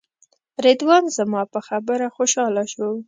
[0.65, 2.89] رضوان زما په خبره خوشاله شو.